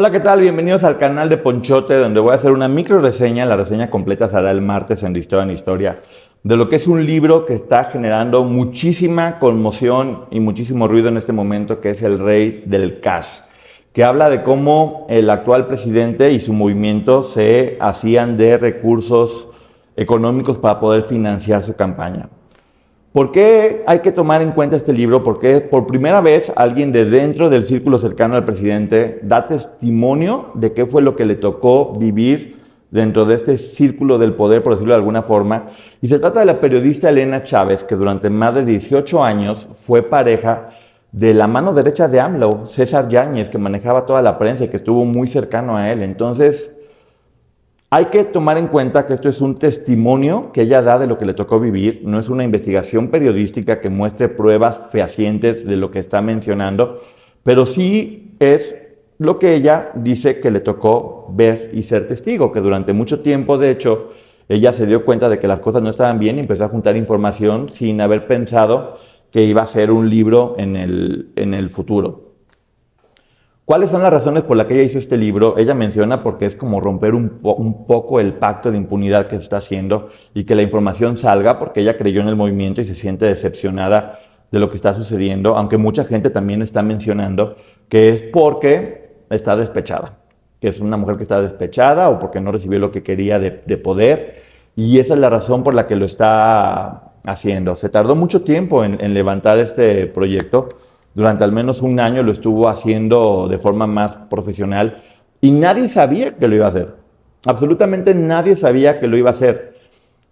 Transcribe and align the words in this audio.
Hola, 0.00 0.12
¿qué 0.12 0.20
tal? 0.20 0.40
Bienvenidos 0.40 0.84
al 0.84 0.96
canal 0.96 1.28
de 1.28 1.38
Ponchote, 1.38 1.96
donde 1.96 2.20
voy 2.20 2.30
a 2.30 2.34
hacer 2.34 2.52
una 2.52 2.68
micro 2.68 3.00
reseña. 3.00 3.44
La 3.46 3.56
reseña 3.56 3.90
completa 3.90 4.28
será 4.28 4.52
el 4.52 4.60
martes 4.60 5.02
en 5.02 5.16
Historia 5.16 5.42
en 5.42 5.50
Historia, 5.50 5.98
de 6.44 6.56
lo 6.56 6.68
que 6.68 6.76
es 6.76 6.86
un 6.86 7.04
libro 7.04 7.44
que 7.44 7.54
está 7.54 7.82
generando 7.82 8.44
muchísima 8.44 9.40
conmoción 9.40 10.26
y 10.30 10.38
muchísimo 10.38 10.86
ruido 10.86 11.08
en 11.08 11.16
este 11.16 11.32
momento, 11.32 11.80
que 11.80 11.90
es 11.90 12.02
El 12.02 12.20
Rey 12.20 12.62
del 12.64 13.00
Cash, 13.00 13.40
que 13.92 14.04
habla 14.04 14.30
de 14.30 14.44
cómo 14.44 15.04
el 15.10 15.28
actual 15.30 15.66
presidente 15.66 16.30
y 16.30 16.38
su 16.38 16.52
movimiento 16.52 17.24
se 17.24 17.76
hacían 17.80 18.36
de 18.36 18.56
recursos 18.56 19.48
económicos 19.96 20.58
para 20.58 20.78
poder 20.78 21.02
financiar 21.02 21.64
su 21.64 21.74
campaña. 21.74 22.28
¿Por 23.12 23.32
qué 23.32 23.84
hay 23.86 24.00
que 24.00 24.12
tomar 24.12 24.42
en 24.42 24.52
cuenta 24.52 24.76
este 24.76 24.92
libro? 24.92 25.22
Porque 25.22 25.62
por 25.62 25.86
primera 25.86 26.20
vez 26.20 26.52
alguien 26.56 26.92
de 26.92 27.06
dentro 27.06 27.48
del 27.48 27.64
círculo 27.64 27.96
cercano 27.96 28.36
al 28.36 28.44
presidente 28.44 29.18
da 29.22 29.48
testimonio 29.48 30.50
de 30.52 30.74
qué 30.74 30.84
fue 30.84 31.00
lo 31.00 31.16
que 31.16 31.24
le 31.24 31.34
tocó 31.34 31.94
vivir 31.94 32.58
dentro 32.90 33.24
de 33.24 33.34
este 33.34 33.56
círculo 33.56 34.18
del 34.18 34.34
poder, 34.34 34.62
por 34.62 34.74
decirlo 34.74 34.92
de 34.92 34.98
alguna 34.98 35.22
forma. 35.22 35.68
Y 36.02 36.08
se 36.08 36.18
trata 36.18 36.40
de 36.40 36.46
la 36.46 36.60
periodista 36.60 37.08
Elena 37.08 37.42
Chávez, 37.44 37.82
que 37.82 37.96
durante 37.96 38.28
más 38.28 38.54
de 38.54 38.66
18 38.66 39.24
años 39.24 39.66
fue 39.74 40.02
pareja 40.02 40.68
de 41.10 41.32
la 41.32 41.46
mano 41.46 41.72
derecha 41.72 42.08
de 42.08 42.20
AMLO, 42.20 42.66
César 42.66 43.08
Yáñez, 43.08 43.48
que 43.48 43.56
manejaba 43.56 44.04
toda 44.04 44.20
la 44.20 44.38
prensa 44.38 44.64
y 44.64 44.68
que 44.68 44.76
estuvo 44.76 45.06
muy 45.06 45.28
cercano 45.28 45.78
a 45.78 45.90
él. 45.90 46.02
Entonces, 46.02 46.72
hay 47.90 48.06
que 48.06 48.24
tomar 48.24 48.58
en 48.58 48.68
cuenta 48.68 49.06
que 49.06 49.14
esto 49.14 49.28
es 49.28 49.40
un 49.40 49.54
testimonio 49.54 50.52
que 50.52 50.62
ella 50.62 50.82
da 50.82 50.98
de 50.98 51.06
lo 51.06 51.16
que 51.16 51.24
le 51.24 51.34
tocó 51.34 51.58
vivir, 51.58 52.02
no 52.04 52.20
es 52.20 52.28
una 52.28 52.44
investigación 52.44 53.08
periodística 53.08 53.80
que 53.80 53.88
muestre 53.88 54.28
pruebas 54.28 54.88
fehacientes 54.92 55.64
de 55.64 55.76
lo 55.76 55.90
que 55.90 55.98
está 56.00 56.20
mencionando, 56.20 57.00
pero 57.44 57.64
sí 57.64 58.34
es 58.40 58.76
lo 59.18 59.38
que 59.38 59.54
ella 59.54 59.90
dice 59.94 60.38
que 60.38 60.50
le 60.50 60.60
tocó 60.60 61.26
ver 61.30 61.70
y 61.72 61.82
ser 61.82 62.06
testigo, 62.06 62.52
que 62.52 62.60
durante 62.60 62.92
mucho 62.92 63.20
tiempo, 63.20 63.58
de 63.58 63.70
hecho, 63.70 64.10
ella 64.48 64.72
se 64.72 64.86
dio 64.86 65.04
cuenta 65.04 65.28
de 65.28 65.38
que 65.38 65.48
las 65.48 65.60
cosas 65.60 65.82
no 65.82 65.90
estaban 65.90 66.18
bien 66.18 66.36
y 66.36 66.40
empezó 66.40 66.64
a 66.64 66.68
juntar 66.68 66.96
información 66.96 67.68
sin 67.68 68.00
haber 68.00 68.26
pensado 68.26 68.98
que 69.30 69.42
iba 69.42 69.62
a 69.62 69.66
ser 69.66 69.90
un 69.90 70.08
libro 70.08 70.54
en 70.58 70.76
el, 70.76 71.68
futuro. 71.68 72.27
¿Cuáles 73.68 73.90
son 73.90 74.00
las 74.00 74.10
razones 74.10 74.44
por 74.44 74.56
las 74.56 74.66
que 74.66 74.72
ella 74.76 74.84
hizo 74.84 74.98
este 74.98 75.18
libro? 75.18 75.58
Ella 75.58 75.74
menciona 75.74 76.22
porque 76.22 76.46
es 76.46 76.56
como 76.56 76.80
romper 76.80 77.14
un, 77.14 77.28
poco 77.86 78.18
el 78.18 78.32
pacto 78.32 78.70
de 78.70 78.78
impunidad 78.78 79.26
que 79.26 79.36
se 79.36 79.42
está 79.42 79.58
haciendo 79.58 80.08
y 80.32 80.44
que 80.44 80.54
la 80.54 80.62
información 80.62 81.18
salga 81.18 81.58
porque 81.58 81.82
ella 81.82 81.98
creyó 81.98 82.22
en 82.22 82.28
el 82.28 82.34
movimiento 82.34 82.80
y 82.80 82.86
se 82.86 82.94
siente 82.94 83.26
decepcionada 83.26 84.20
de 84.50 84.58
lo 84.58 84.70
que 84.70 84.76
está 84.76 84.94
sucediendo, 84.94 85.54
aunque 85.54 85.76
mucha 85.76 86.06
gente 86.06 86.30
también 86.30 86.62
está 86.62 86.80
mencionando 86.80 87.56
que 87.90 88.08
es 88.08 88.22
porque 88.22 89.18
está 89.28 89.54
despechada, 89.54 90.16
que 90.62 90.68
es 90.68 90.80
una 90.80 90.96
mujer 90.96 91.18
que 91.18 91.24
está 91.24 91.42
despechada 91.42 92.08
o 92.08 92.18
porque 92.18 92.40
no 92.40 92.50
recibió 92.50 92.78
lo 92.78 92.90
que 92.90 93.02
quería 93.02 93.38
de, 93.38 93.50
poder 93.76 94.44
y 94.76 94.98
esa 94.98 95.12
es 95.12 95.20
la 95.20 95.28
razón 95.28 95.62
por 95.62 95.74
la 95.74 95.86
que 95.86 95.94
lo 95.94 96.06
está 96.06 97.12
haciendo. 97.22 97.74
Se 97.74 97.90
tardó 97.90 98.14
mucho 98.14 98.40
tiempo 98.40 98.82
en 98.82 99.12
levantar 99.12 99.58
este 99.58 100.06
proyecto 100.06 100.70
durante 101.18 101.42
al 101.42 101.50
menos 101.50 101.82
un 101.82 101.98
año 101.98 102.22
lo 102.22 102.30
estuvo 102.30 102.68
haciendo 102.68 103.48
de 103.48 103.58
forma 103.58 103.88
más 103.88 104.16
profesional 104.30 105.02
y 105.40 105.50
nadie 105.50 105.88
sabía 105.88 106.36
que 106.36 106.46
lo 106.46 106.54
iba 106.54 106.66
a 106.66 106.68
hacer. 106.68 106.94
Absolutamente 107.44 108.14
nadie 108.14 108.54
sabía 108.54 109.00
que 109.00 109.08
lo 109.08 109.16
iba 109.16 109.30
a 109.30 109.32
hacer, 109.32 109.74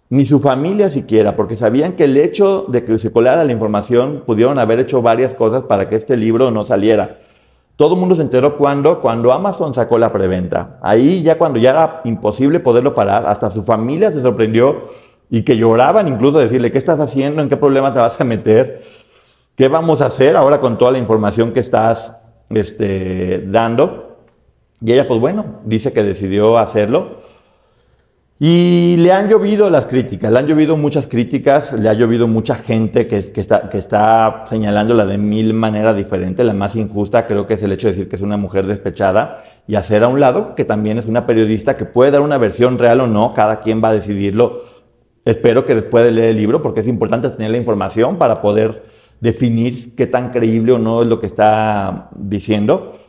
ni 0.09 0.25
su 0.25 0.39
familia 0.39 0.89
siquiera, 0.89 1.35
porque 1.35 1.57
sabían 1.57 1.97
que 1.97 2.05
el 2.05 2.15
hecho 2.15 2.67
de 2.69 2.85
que 2.85 2.97
se 2.99 3.11
colara 3.11 3.43
la 3.43 3.51
información 3.51 4.23
pudieron 4.25 4.59
haber 4.59 4.79
hecho 4.79 5.01
varias 5.01 5.33
cosas 5.33 5.63
para 5.63 5.89
que 5.89 5.97
este 5.97 6.15
libro 6.15 6.51
no 6.51 6.63
saliera. 6.63 7.17
Todo 7.75 7.95
el 7.95 7.99
mundo 7.99 8.15
se 8.15 8.21
enteró 8.21 8.55
cuando, 8.55 9.01
cuando 9.01 9.33
Amazon 9.33 9.73
sacó 9.73 9.97
la 9.97 10.13
preventa. 10.13 10.79
Ahí 10.81 11.21
ya 11.21 11.37
cuando 11.37 11.59
ya 11.59 11.71
era 11.71 12.01
imposible 12.05 12.61
poderlo 12.61 12.95
parar, 12.95 13.25
hasta 13.27 13.51
su 13.51 13.61
familia 13.61 14.13
se 14.13 14.21
sorprendió 14.21 14.85
y 15.29 15.41
que 15.41 15.57
lloraban 15.57 16.07
incluso 16.07 16.39
decirle, 16.39 16.71
¿qué 16.71 16.77
estás 16.77 17.01
haciendo? 17.01 17.41
¿En 17.41 17.49
qué 17.49 17.57
problema 17.57 17.91
te 17.91 17.99
vas 17.99 18.19
a 18.21 18.23
meter? 18.23 18.81
¿Qué 19.57 19.69
vamos 19.69 20.01
a 20.01 20.05
hacer 20.05 20.35
ahora 20.35 20.59
con 20.59 20.77
toda 20.77 20.91
la 20.91 20.99
información 20.99 21.51
que 21.51 21.61
estás 21.61 22.13
este, 22.51 23.43
dando? 23.47 24.19
Y 24.79 24.93
ella, 24.93 25.07
pues 25.07 25.19
bueno, 25.19 25.61
dice 25.65 25.91
que 25.91 26.03
decidió 26.03 26.59
hacerlo. 26.59 27.21
Y 28.37 28.97
le 28.97 29.11
han 29.11 29.27
llovido 29.27 29.67
las 29.71 29.87
críticas, 29.87 30.31
le 30.31 30.37
han 30.37 30.45
llovido 30.45 30.77
muchas 30.77 31.07
críticas, 31.07 31.73
le 31.73 31.89
ha 31.89 31.93
llovido 31.93 32.27
mucha 32.27 32.53
gente 32.53 33.07
que, 33.07 33.17
está, 33.17 33.67
que 33.67 33.79
está 33.79 34.43
señalándola 34.45 35.07
de 35.07 35.17
mil 35.17 35.55
maneras 35.55 35.95
diferentes. 35.95 36.45
La 36.45 36.53
más 36.53 36.75
injusta 36.75 37.25
creo 37.25 37.47
que 37.47 37.55
es 37.55 37.63
el 37.63 37.71
hecho 37.71 37.87
de 37.87 37.93
decir 37.93 38.07
que 38.07 38.15
es 38.15 38.21
una 38.21 38.37
mujer 38.37 38.67
despechada 38.67 39.43
y 39.65 39.73
hacer 39.73 40.03
a 40.03 40.07
un 40.07 40.19
lado 40.19 40.53
que 40.53 40.65
también 40.65 40.99
es 40.99 41.07
una 41.07 41.25
periodista 41.25 41.75
que 41.75 41.85
puede 41.85 42.11
dar 42.11 42.21
una 42.21 42.37
versión 42.37 42.77
real 42.77 43.01
o 43.01 43.07
no, 43.07 43.33
cada 43.33 43.61
quien 43.61 43.81
va 43.83 43.89
a 43.89 43.93
decidirlo. 43.95 44.61
Espero 45.25 45.65
que 45.65 45.73
después 45.73 46.05
de 46.05 46.11
leer 46.11 46.29
el 46.29 46.37
libro, 46.37 46.61
porque 46.61 46.81
es 46.81 46.87
importante 46.87 47.31
tener 47.31 47.49
la 47.49 47.57
información 47.57 48.17
para 48.17 48.39
poder 48.39 48.96
definir 49.19 49.95
qué 49.95 50.07
tan 50.07 50.31
creíble 50.31 50.73
o 50.73 50.77
no 50.77 51.01
es 51.01 51.07
lo 51.07 51.19
que 51.19 51.27
está 51.27 52.09
diciendo. 52.15 52.99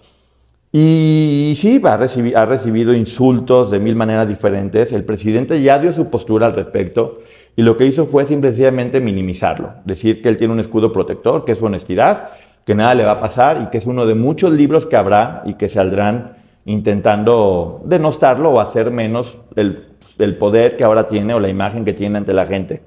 Y 0.71 1.55
sí, 1.57 1.81
ha 1.85 1.97
recibido, 1.97 2.93
insultos 2.95 3.71
de 3.71 3.79
mil 3.79 3.97
maneras 3.97 4.29
diferentes. 4.29 4.93
El 4.93 5.05
presidente 5.05 5.63
ya 5.63 5.79
dio 5.79 5.93
su 5.93 6.11
postura 6.11 6.47
al 6.47 6.53
respecto 6.55 7.21
y 7.57 7.63
lo 7.63 7.77
que 7.77 7.87
hizo 7.87 8.05
fue 8.07 8.27
simplemente 8.27 9.01
minimizarlo, 9.01 9.73
decir 9.85 10.21
que 10.21 10.29
él 10.29 10.37
tiene 10.37 10.53
un 10.53 10.61
escudo 10.61 10.93
protector, 10.93 11.45
que 11.45 11.53
es 11.53 11.59
su 11.59 11.65
honestidad, 11.65 12.31
que 12.67 12.75
nada 12.75 12.95
le 12.95 13.05
va 13.05 13.13
a 13.13 13.21
pasar 13.21 13.63
y 13.63 13.71
que 13.71 13.79
es 13.79 13.87
uno 13.87 14.05
de 14.05 14.15
muchos 14.15 14.53
libros 14.53 14.85
que 14.85 14.97
habrá 14.97 15.43
y 15.47 15.55
que 15.55 15.71
saldrán 15.71 16.37
intentando 16.67 17.81
denostarlo 17.87 18.51
o 18.51 18.61
hacer 18.61 18.91
menos 18.91 19.39
el, 19.57 19.87
el 20.19 20.37
poder 20.37 20.77
que 20.77 20.85
ahora 20.85 21.07
tiene 21.07 21.33
o 21.33 21.41
la 21.41 21.49
imagen 21.49 21.87
que 21.87 21.95
tiene 21.95 22.19
ante 22.19 22.35
la 22.35 22.45
gente. 22.45 22.83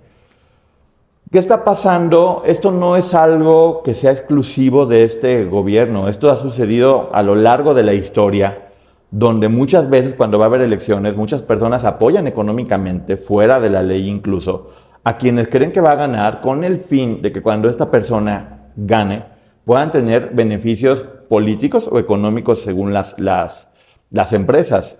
¿Qué 1.31 1.39
está 1.39 1.63
pasando? 1.63 2.43
Esto 2.45 2.71
no 2.71 2.97
es 2.97 3.13
algo 3.13 3.83
que 3.83 3.95
sea 3.95 4.11
exclusivo 4.11 4.85
de 4.85 5.05
este 5.05 5.45
gobierno. 5.45 6.09
Esto 6.09 6.29
ha 6.29 6.35
sucedido 6.35 7.07
a 7.13 7.23
lo 7.23 7.35
largo 7.35 7.73
de 7.73 7.83
la 7.83 7.93
historia, 7.93 8.73
donde 9.11 9.47
muchas 9.47 9.89
veces 9.89 10.13
cuando 10.13 10.37
va 10.37 10.43
a 10.43 10.47
haber 10.47 10.59
elecciones, 10.59 11.15
muchas 11.15 11.41
personas 11.41 11.85
apoyan 11.85 12.27
económicamente, 12.27 13.15
fuera 13.15 13.61
de 13.61 13.69
la 13.69 13.81
ley 13.81 14.09
incluso, 14.09 14.71
a 15.05 15.15
quienes 15.15 15.47
creen 15.47 15.71
que 15.71 15.79
va 15.79 15.93
a 15.93 15.95
ganar 15.95 16.41
con 16.41 16.65
el 16.65 16.75
fin 16.75 17.21
de 17.21 17.31
que 17.31 17.41
cuando 17.41 17.69
esta 17.69 17.89
persona 17.89 18.73
gane, 18.75 19.23
puedan 19.63 19.89
tener 19.89 20.31
beneficios 20.33 21.05
políticos 21.29 21.87
o 21.89 21.97
económicos 21.97 22.61
según 22.61 22.91
las, 22.91 23.17
las, 23.17 23.69
las 24.09 24.33
empresas. 24.33 24.97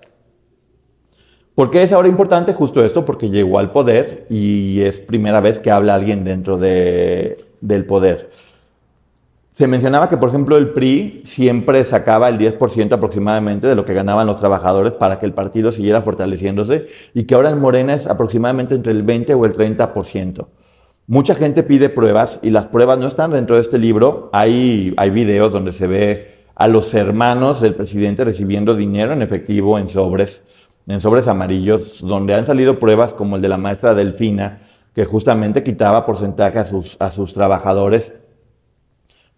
¿Por 1.56 1.70
qué 1.70 1.84
es 1.84 1.92
ahora 1.92 2.08
importante 2.08 2.54
justo 2.54 2.84
esto? 2.84 3.04
Porque 3.04 3.30
llegó 3.30 3.60
al 3.60 3.72
poder 3.72 4.26
y 4.30 4.82
es 4.82 5.00
primera 5.00 5.42
vez 5.42 5.60
que 5.60 5.70
habla 5.70 5.96
alguien 5.96 6.24
dentro 6.24 6.58
del 6.58 7.86
poder. 7.86 8.32
Se 9.54 9.68
mencionaba 9.68 10.08
que, 10.08 10.18
por 10.18 10.30
ejemplo, 10.30 10.58
el 10.58 10.70
PRI 10.70 11.22
siempre 11.26 11.84
sacaba 11.84 12.30
el 12.30 12.40
10% 12.40 12.94
aproximadamente 12.94 13.68
de 13.68 13.76
lo 13.76 13.84
que 13.84 13.94
ganaban 13.94 14.26
los 14.26 14.38
trabajadores 14.38 14.94
para 14.94 15.20
que 15.20 15.26
el 15.26 15.34
partido 15.34 15.72
siguiera 15.72 16.02
fortaleciéndose 16.02 16.88
y 17.14 17.26
que 17.26 17.36
ahora 17.36 17.50
en 17.50 17.60
Morena 17.60 17.94
es 17.94 18.08
aproximadamente 18.08 18.74
entre 18.74 18.94
el 18.94 19.04
20 19.04 19.34
o 19.34 19.46
el 19.46 19.54
30%. 19.54 20.48
Mucha 21.08 21.36
gente 21.36 21.64
pide 21.64 21.90
pruebas 21.90 22.40
y 22.42 22.50
las 22.50 22.68
pruebas 22.68 22.98
no 22.98 23.08
están 23.08 23.32
dentro 23.32 23.58
de 23.58 23.62
este 23.62 23.78
libro. 23.78 24.30
Hay, 24.32 24.94
hay 24.96 25.10
videos 25.10 25.52
donde 25.52 25.74
se 25.74 25.86
ve 25.86 26.46
a 26.56 26.68
los 26.68 26.94
hermanos 26.94 27.60
del 27.60 27.76
presidente 27.76 28.24
recibiendo 28.24 28.76
dinero 28.76 29.12
en 29.12 29.22
efectivo 29.22 29.78
en 29.78 29.90
sobres, 29.90 30.42
en 30.88 31.02
sobres 31.02 31.28
amarillos, 31.28 32.02
donde 32.02 32.34
han 32.34 32.46
salido 32.46 32.80
pruebas 32.80 33.14
como 33.14 33.36
el 33.36 33.42
de 33.42 33.50
la 33.50 33.58
maestra 33.58 33.94
Delfina, 33.94 34.62
que 34.94 35.06
justamente 35.06 35.64
quitaba 35.64 36.06
porcentaje 36.06 36.60
a 36.60 36.66
sus, 36.66 36.98
a 37.00 37.12
sus 37.12 37.34
trabajadores 37.34 38.14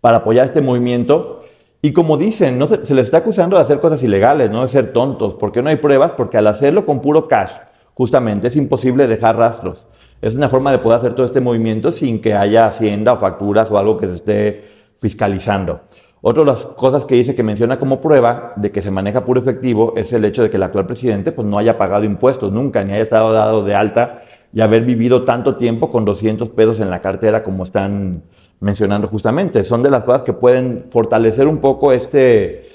para 0.02 0.18
apoyar 0.18 0.46
este 0.46 0.62
movimiento. 0.62 1.44
Y 1.82 1.92
como 1.92 2.18
dicen, 2.18 2.58
no 2.58 2.68
se, 2.68 2.86
se, 2.86 2.96
les 2.96 3.06
está 3.06 3.18
acusando 3.18 3.58
de 3.58 3.62
hacer 3.62 3.80
cosas 3.80 4.02
ilegales, 4.04 4.50
no 4.50 4.62
de 4.62 4.68
ser 4.68 4.94
tontos. 4.94 5.36
¿Por 5.36 5.52
qué 5.52 5.62
no 5.62 5.70
hay 5.70 5.78
pruebas? 5.78 6.14
Porque 6.14 6.38
al 6.38 6.48
hacerlo 6.48 6.86
con 6.86 7.02
puro 7.02 7.28
cash, 7.28 7.52
justamente 7.94 8.48
es 8.48 8.56
imposible 8.56 9.08
dejar 9.08 9.36
rastros 9.38 9.86
es 10.24 10.36
una 10.36 10.48
forma 10.48 10.72
de 10.72 10.80
poder 10.80 11.00
hacer 11.00 11.16
todo 11.16 11.26
este 11.26 11.42
movimiento 11.42 11.92
sin 11.92 12.22
que 12.22 12.34
haya 12.34 12.66
hacienda 12.66 13.12
o 13.12 13.18
facturas 13.18 13.70
o 13.70 13.78
algo 13.78 13.98
que 13.98 14.08
se 14.08 14.16
esté 14.16 14.64
fiscalizando. 14.98 15.82
Otra 16.26 16.44
de 16.44 16.48
las 16.52 16.64
cosas 16.64 17.04
que 17.04 17.16
dice 17.16 17.36
que 17.36 17.44
menciona 17.44 17.78
como 17.78 18.00
prueba 18.00 18.54
de 18.56 18.72
que 18.72 18.82
se 18.82 18.90
maneja 18.90 19.26
puro 19.26 19.42
efectivo 19.42 19.92
es 19.98 20.14
el 20.14 20.24
hecho 20.24 20.42
de 20.42 20.50
que 20.50 20.56
el 20.56 20.64
actual 20.64 20.86
presidente 20.86 21.34
pues, 21.34 21.46
no 21.46 21.58
haya 21.58 21.78
pagado 21.78 22.06
impuestos 22.06 22.50
nunca, 22.50 22.82
ni 22.82 22.94
haya 22.94 23.04
estado 23.04 23.34
dado 23.34 23.66
de 23.66 23.76
alta 23.76 24.22
y 24.54 24.62
haber 24.62 24.86
vivido 24.86 25.26
tanto 25.26 25.58
tiempo 25.58 25.90
con 25.90 26.06
200 26.06 26.50
pesos 26.52 26.80
en 26.80 26.90
la 26.90 27.02
cartera 27.02 27.44
como 27.44 27.64
están 27.64 28.24
mencionando 28.62 29.10
justamente. 29.10 29.66
Son 29.66 29.84
de 29.84 29.90
las 29.90 30.04
cosas 30.04 30.22
que 30.22 30.32
pueden 30.32 30.86
fortalecer 30.92 31.46
un 31.46 31.58
poco 31.58 31.92
este, 31.92 32.70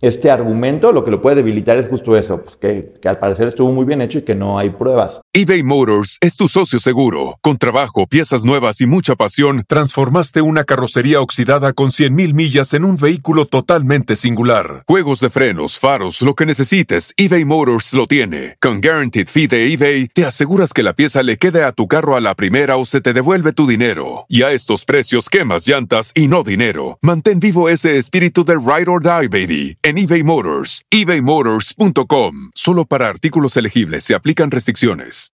este 0.00 0.30
argumento 0.30 0.92
lo 0.92 1.04
que 1.04 1.10
lo 1.10 1.20
puede 1.20 1.36
debilitar 1.36 1.76
es 1.78 1.88
justo 1.88 2.16
eso, 2.16 2.40
pues, 2.40 2.56
que, 2.56 2.98
que, 3.00 3.08
al 3.08 3.18
parecer 3.18 3.48
estuvo 3.48 3.70
muy 3.72 3.84
bien 3.84 4.00
hecho 4.00 4.18
y 4.18 4.22
que 4.22 4.34
no 4.34 4.58
hay 4.58 4.70
pruebas. 4.70 5.20
eBay 5.32 5.62
Motors 5.62 6.16
es 6.20 6.36
tu 6.36 6.48
socio 6.48 6.78
seguro. 6.78 7.38
Con 7.42 7.58
trabajo, 7.58 8.06
piezas 8.06 8.44
nuevas 8.44 8.80
y 8.80 8.86
mucha 8.86 9.14
pasión, 9.14 9.64
transformaste 9.68 10.40
una 10.40 10.64
carrocería 10.64 11.20
oxidada 11.20 11.72
con 11.72 11.90
100.000 11.90 12.32
millas 12.32 12.72
en 12.72 12.84
un 12.84 12.96
vehículo 12.96 13.44
totalmente 13.44 14.16
singular. 14.16 14.84
Juegos 14.88 15.20
de 15.20 15.28
frenos, 15.28 15.78
faros, 15.78 16.22
lo 16.22 16.34
que 16.34 16.46
necesites, 16.46 17.12
eBay 17.16 17.44
Motors 17.44 17.92
lo 17.92 18.06
tiene. 18.06 18.56
Con 18.60 18.80
Guaranteed 18.80 19.28
Fee 19.28 19.48
de 19.48 19.72
eBay, 19.72 20.08
te 20.08 20.24
aseguras 20.24 20.72
que 20.72 20.82
la 20.82 20.94
pieza 20.94 21.22
le 21.22 21.36
quede 21.36 21.62
a 21.62 21.72
tu 21.72 21.88
carro 21.88 22.16
a 22.16 22.20
la 22.20 22.34
primera 22.34 22.76
o 22.76 22.86
se 22.86 23.02
te 23.02 23.12
devuelve 23.12 23.52
tu 23.52 23.66
dinero. 23.66 24.24
Y 24.28 24.42
a 24.42 24.52
estos 24.52 24.86
precios, 24.86 25.28
quemas 25.28 25.66
llantas 25.68 26.12
y 26.14 26.26
no 26.26 26.42
dinero. 26.42 26.98
Mantén 27.02 27.38
vivo 27.38 27.68
ese 27.68 27.98
espíritu 27.98 28.44
de 28.44 28.54
Ride 28.54 28.90
or 28.90 29.02
Die, 29.02 29.28
baby 29.28 29.76
en 29.90 29.98
eBay 29.98 30.22
Motors, 30.22 30.84
ebaymotors.com. 30.90 32.50
Solo 32.54 32.84
para 32.84 33.08
artículos 33.08 33.56
elegibles 33.56 34.04
se 34.04 34.14
aplican 34.14 34.50
restricciones. 34.50 35.32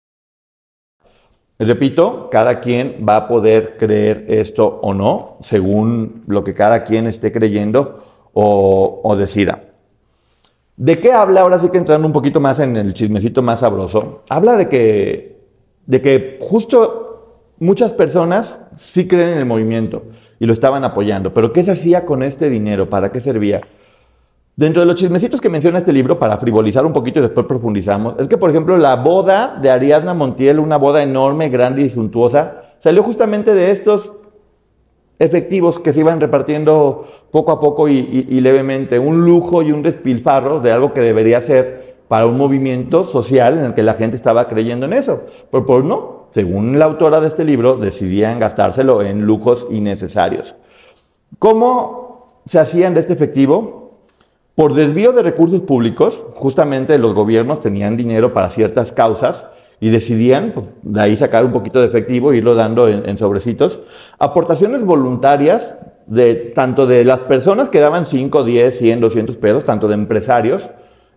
Repito, 1.60 2.30
cada 2.32 2.62
quien 2.62 3.06
va 3.08 3.18
a 3.18 3.28
poder 3.28 3.76
creer 3.78 4.26
esto 4.30 4.80
o 4.82 4.94
no, 4.94 5.38
según 5.42 6.24
lo 6.28 6.44
que 6.44 6.54
cada 6.54 6.84
quien 6.84 7.06
esté 7.06 7.32
creyendo 7.32 8.30
o, 8.34 9.02
o 9.04 9.16
decida. 9.16 9.62
¿De 10.78 11.00
qué 11.00 11.12
habla? 11.12 11.42
Ahora 11.42 11.60
sí 11.60 11.70
que 11.70 11.78
entrando 11.78 12.08
un 12.08 12.14
poquito 12.14 12.40
más 12.40 12.60
en 12.60 12.78
el 12.78 12.94
chismecito 12.94 13.42
más 13.42 13.62
sabroso. 13.62 14.24
Habla 14.30 14.56
de 14.58 14.70
que, 14.70 15.40
de 15.86 16.02
que 16.02 16.38
justo 16.42 17.52
muchas 17.60 17.92
personas 17.92 18.60
sí 18.78 19.06
creen 19.08 19.30
en 19.30 19.38
el 19.38 19.46
movimiento 19.46 20.04
y 20.40 20.46
lo 20.46 20.54
estaban 20.54 20.84
apoyando. 20.86 21.34
Pero 21.34 21.52
¿qué 21.52 21.64
se 21.64 21.72
hacía 21.72 22.06
con 22.06 22.24
este 22.24 22.50
dinero? 22.50 22.90
¿Para 22.90 23.12
qué 23.12 23.20
servía? 23.20 23.62
Dentro 24.58 24.82
de 24.82 24.86
los 24.86 24.96
chismecitos 24.96 25.42
que 25.42 25.50
menciona 25.50 25.80
este 25.80 25.92
libro, 25.92 26.18
para 26.18 26.38
frivolizar 26.38 26.86
un 26.86 26.94
poquito 26.94 27.20
y 27.20 27.24
después 27.24 27.46
profundizamos, 27.46 28.16
es 28.20 28.30
que, 28.30 28.38
por 28.38 28.50
ejemplo, 28.50 28.78
la 28.78 28.96
boda 28.96 29.60
de 29.62 29.70
Ariadna 29.70 30.14
Montiel, 30.14 30.60
una 30.60 30.78
boda 30.78 31.04
enorme, 31.04 31.50
grande 31.50 31.82
y 31.82 31.90
suntuosa, 31.90 32.62
salió 32.80 33.04
justamente 33.04 33.54
de 33.54 33.72
estos 33.72 34.14
efectivos 35.20 35.80
que 35.80 35.92
se 35.92 36.00
iban 36.00 36.22
repartiendo 36.22 37.06
poco 37.32 37.52
a 37.52 37.60
poco 37.60 37.90
y, 37.90 38.28
y, 38.30 38.40
levemente. 38.40 38.98
Un 38.98 39.26
lujo 39.26 39.62
y 39.62 39.74
un 39.74 39.84
despilfarro 39.84 40.62
de 40.62 40.72
algo 40.72 40.94
que 40.94 41.02
debería 41.02 41.42
ser 41.42 41.98
para 42.08 42.26
un 42.26 42.38
movimiento 42.38 43.04
social 43.04 43.58
en 43.58 43.66
el 43.66 43.74
que 43.74 43.84
la 43.84 43.94
gente 43.94 44.16
estaba 44.16 44.48
creyendo 44.48 44.86
en 44.86 44.94
eso. 44.94 45.24
Pero 45.52 45.66
por 45.66 45.84
no, 45.84 46.28
según 46.34 46.80
la 46.80 46.86
autora 46.86 47.20
de 47.20 47.28
este 47.28 47.44
libro, 47.44 47.76
decidían 47.76 48.40
gastárselo 48.40 49.02
en 49.02 49.26
lujos 49.26 49.68
innecesarios. 49.70 50.56
¿Cómo 51.40 52.40
se 52.46 52.60
hacían 52.60 52.94
de 52.94 53.02
este 53.02 53.14
efectivo? 53.14 53.85
Por 54.56 54.74
desvío 54.74 55.12
de 55.12 55.22
recursos 55.22 55.62
públicos, 55.62 56.24
justamente 56.34 56.98
los 56.98 57.14
gobiernos 57.14 57.60
tenían 57.60 57.98
dinero 57.98 58.32
para 58.32 58.50
ciertas 58.50 58.94
causas 58.94 59.48
y 59.82 59.90
decidían 59.90 60.54
pues, 60.56 60.68
de 60.82 61.02
ahí 61.02 61.18
sacar 61.18 61.44
un 61.44 61.52
poquito 61.52 61.82
de 61.82 61.88
efectivo 61.88 62.32
e 62.32 62.38
irlo 62.38 62.56
dando 62.56 62.88
en, 62.88 63.08
en, 63.08 63.18
sobrecitos. 63.18 63.82
Aportaciones 64.18 64.86
voluntarias, 64.86 65.76
de, 66.08 66.36
tanto 66.36 66.86
de 66.86 67.04
las 67.04 67.20
personas 67.22 67.68
que 67.68 67.82
daban 67.82 68.06
5, 68.06 68.46
10, 68.46 68.78
100, 68.78 69.02
200 69.02 69.38
pesos, 69.38 69.64
tanto 69.66 69.88
de 69.90 69.96
empresarios 69.96 70.70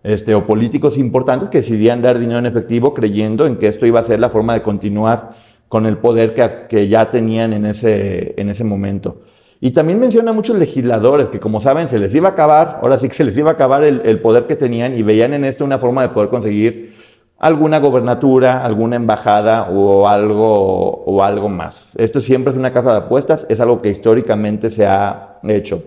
este, 0.03 0.35
o 0.35 0.45
políticos 0.45 0.97
importantes 0.97 1.47
que 1.47 1.59
decidían 1.59 2.01
dar 2.01 2.19
dinero 2.19 2.39
en 2.39 2.45
efectivo 2.45 2.93
creyendo 2.93 3.45
en 3.45 3.55
que 3.55 3.67
esto 3.67 3.85
iba 3.85 3.99
a 4.01 4.03
ser 4.03 4.19
la 4.19 4.29
forma 4.29 4.53
de 4.53 4.61
continuar 4.61 5.31
con 5.69 5.85
el 5.85 5.97
poder 5.97 6.33
que, 6.33 6.65
que 6.67 6.87
ya 6.89 7.09
tenían 7.09 7.53
en 7.53 7.65
ese, 7.65 8.33
en 8.37 8.49
ese 8.49 8.65
momento. 8.65 9.21
Y 9.61 9.71
también 9.71 9.99
menciona 9.99 10.31
a 10.31 10.33
muchos 10.33 10.57
legisladores 10.57 11.29
que, 11.29 11.39
como 11.39 11.59
saben, 11.59 11.89
se 11.89 11.99
les 11.99 12.15
iba 12.15 12.29
a 12.29 12.31
acabar, 12.31 12.79
ahora 12.81 12.97
sí 12.97 13.09
que 13.09 13.15
se 13.15 13.25
les 13.25 13.35
iba 13.35 13.51
a 13.51 13.53
acabar 13.53 13.83
el, 13.83 14.01
el, 14.05 14.21
poder 14.21 14.45
que 14.45 14.55
tenían 14.55 14.95
y 14.95 15.03
veían 15.03 15.33
en 15.33 15.43
esto 15.43 15.65
una 15.65 15.79
forma 15.79 16.01
de 16.01 16.09
poder 16.09 16.29
conseguir 16.29 16.95
alguna 17.39 17.79
gobernatura, 17.79 18.63
alguna 18.63 18.97
embajada 18.97 19.69
o 19.69 20.07
algo, 20.07 21.03
o 21.05 21.23
algo 21.23 21.49
más. 21.49 21.89
Esto 21.97 22.21
siempre 22.21 22.51
es 22.51 22.57
una 22.57 22.71
casa 22.71 22.91
de 22.91 22.97
apuestas, 22.99 23.45
es 23.49 23.59
algo 23.59 23.81
que 23.81 23.89
históricamente 23.89 24.71
se 24.71 24.85
ha 24.85 25.35
hecho. 25.43 25.83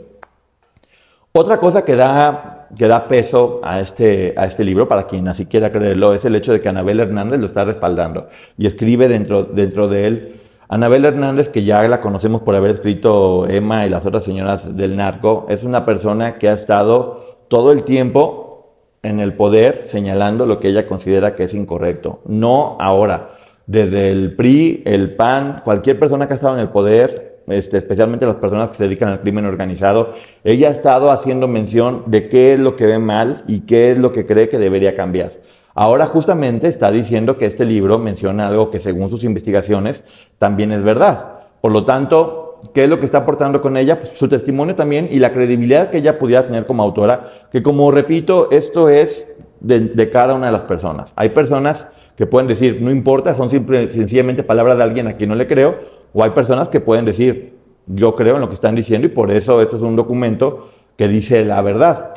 Otra 1.32 1.58
cosa 1.58 1.82
que 1.82 1.96
da, 1.96 2.68
que 2.76 2.86
da 2.88 3.08
peso 3.08 3.60
a 3.62 3.80
este, 3.80 4.34
a 4.36 4.44
este 4.44 4.64
libro, 4.64 4.86
para 4.86 5.06
quien 5.06 5.28
así 5.28 5.46
quiera 5.46 5.72
creerlo, 5.72 6.12
es 6.12 6.26
el 6.26 6.34
hecho 6.34 6.52
de 6.52 6.60
que 6.60 6.68
Anabel 6.68 7.00
Hernández 7.00 7.40
lo 7.40 7.46
está 7.46 7.64
respaldando 7.64 8.28
y 8.58 8.66
escribe 8.66 9.08
dentro, 9.08 9.44
dentro 9.44 9.88
de 9.88 10.06
él 10.06 10.41
Anabel 10.72 11.04
Hernández, 11.04 11.50
que 11.50 11.64
ya 11.64 11.86
la 11.86 12.00
conocemos 12.00 12.40
por 12.40 12.54
haber 12.54 12.70
escrito 12.70 13.46
Emma 13.46 13.84
y 13.84 13.90
las 13.90 14.06
otras 14.06 14.24
señoras 14.24 14.74
del 14.74 14.96
narco, 14.96 15.44
es 15.50 15.64
una 15.64 15.84
persona 15.84 16.38
que 16.38 16.48
ha 16.48 16.54
estado 16.54 17.44
todo 17.48 17.72
el 17.72 17.84
tiempo 17.84 18.72
en 19.02 19.20
el 19.20 19.34
poder 19.34 19.82
señalando 19.84 20.46
lo 20.46 20.60
que 20.60 20.68
ella 20.68 20.86
considera 20.86 21.34
que 21.36 21.44
es 21.44 21.52
incorrecto. 21.52 22.22
No 22.24 22.78
ahora. 22.80 23.32
Desde 23.66 24.12
el 24.12 24.34
PRI, 24.34 24.82
el 24.86 25.14
PAN, 25.14 25.60
cualquier 25.62 25.98
persona 25.98 26.26
que 26.26 26.32
ha 26.32 26.36
estado 26.36 26.54
en 26.54 26.60
el 26.60 26.70
poder, 26.70 27.42
este, 27.48 27.76
especialmente 27.76 28.24
las 28.24 28.36
personas 28.36 28.70
que 28.70 28.76
se 28.76 28.84
dedican 28.84 29.10
al 29.10 29.20
crimen 29.20 29.44
organizado, 29.44 30.12
ella 30.42 30.68
ha 30.68 30.72
estado 30.72 31.10
haciendo 31.10 31.48
mención 31.48 32.04
de 32.06 32.30
qué 32.30 32.54
es 32.54 32.58
lo 32.58 32.76
que 32.76 32.86
ve 32.86 32.98
mal 32.98 33.44
y 33.46 33.66
qué 33.66 33.90
es 33.92 33.98
lo 33.98 34.10
que 34.12 34.24
cree 34.24 34.48
que 34.48 34.58
debería 34.58 34.96
cambiar. 34.96 35.32
Ahora 35.74 36.06
justamente 36.06 36.68
está 36.68 36.90
diciendo 36.90 37.38
que 37.38 37.46
este 37.46 37.64
libro 37.64 37.98
menciona 37.98 38.48
algo 38.48 38.70
que 38.70 38.80
según 38.80 39.10
sus 39.10 39.24
investigaciones 39.24 40.04
también 40.38 40.72
es 40.72 40.82
verdad. 40.82 41.40
Por 41.60 41.72
lo 41.72 41.84
tanto, 41.84 42.60
¿qué 42.74 42.84
es 42.84 42.90
lo 42.90 42.98
que 42.98 43.06
está 43.06 43.18
aportando 43.18 43.62
con 43.62 43.76
ella? 43.76 43.98
Pues 43.98 44.12
su 44.16 44.28
testimonio 44.28 44.74
también 44.74 45.08
y 45.10 45.18
la 45.18 45.32
credibilidad 45.32 45.90
que 45.90 45.98
ella 45.98 46.18
pudiera 46.18 46.46
tener 46.46 46.66
como 46.66 46.82
autora, 46.82 47.48
que 47.50 47.62
como 47.62 47.90
repito, 47.90 48.50
esto 48.50 48.88
es 48.88 49.26
de, 49.60 50.10
cada 50.10 50.34
una 50.34 50.46
de 50.46 50.52
las 50.52 50.62
personas. 50.62 51.12
Hay 51.16 51.30
personas 51.30 51.86
que 52.16 52.26
pueden 52.26 52.48
decir, 52.48 52.78
no 52.82 52.90
importa, 52.90 53.34
son 53.34 53.48
simple, 53.48 53.90
sencillamente 53.90 54.42
palabras 54.42 54.76
de 54.76 54.82
alguien 54.82 55.08
a 55.08 55.14
quien 55.14 55.30
no 55.30 55.36
le 55.36 55.46
creo, 55.46 55.76
o 56.12 56.22
hay 56.22 56.30
personas 56.30 56.68
que 56.68 56.80
pueden 56.80 57.04
decir, 57.04 57.56
yo 57.86 58.14
creo 58.14 58.34
en 58.34 58.42
lo 58.42 58.48
que 58.48 58.54
están 58.54 58.74
diciendo 58.74 59.06
y 59.06 59.10
por 59.10 59.30
eso 59.30 59.62
esto 59.62 59.76
es 59.76 59.82
un 59.82 59.96
documento 59.96 60.68
que 60.96 61.08
dice 61.08 61.44
la 61.44 61.62
verdad. 61.62 62.14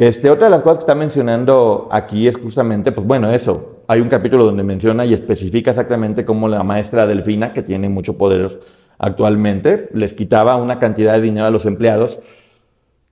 Este, 0.00 0.30
otra 0.30 0.46
de 0.46 0.50
las 0.52 0.62
cosas 0.62 0.78
que 0.78 0.84
está 0.84 0.94
mencionando 0.94 1.86
aquí 1.92 2.26
es 2.26 2.38
justamente, 2.38 2.90
pues 2.90 3.06
bueno, 3.06 3.30
eso. 3.30 3.82
Hay 3.86 4.00
un 4.00 4.08
capítulo 4.08 4.46
donde 4.46 4.62
menciona 4.62 5.04
y 5.04 5.12
especifica 5.12 5.72
exactamente 5.72 6.24
cómo 6.24 6.48
la 6.48 6.62
maestra 6.62 7.06
Delfina, 7.06 7.52
que 7.52 7.60
tiene 7.60 7.90
mucho 7.90 8.16
poder 8.16 8.60
actualmente, 8.96 9.90
les 9.92 10.14
quitaba 10.14 10.56
una 10.56 10.78
cantidad 10.78 11.12
de 11.12 11.20
dinero 11.20 11.48
a 11.48 11.50
los 11.50 11.66
empleados, 11.66 12.18